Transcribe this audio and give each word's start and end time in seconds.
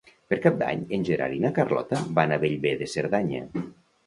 Per 0.31 0.37
Cap 0.45 0.55
d'Any 0.61 0.79
en 0.97 1.05
Gerard 1.09 1.35
i 1.39 1.43
na 1.43 1.51
Carlota 1.59 2.01
van 2.21 2.35
a 2.35 2.41
Bellver 2.47 2.73
de 2.81 2.89
Cerdanya. 2.97 3.45